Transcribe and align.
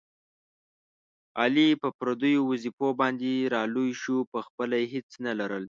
علي 1.41 1.67
په 1.81 1.87
پردیو 1.97 2.41
وظېفو 2.51 2.87
باندې 2.99 3.31
را 3.53 3.61
لوی 3.73 3.91
شو، 4.01 4.15
په 4.31 4.39
خپله 4.47 4.75
یې 4.81 4.87
هېڅ 4.93 5.09
نه 5.25 5.33
لرل. 5.39 5.59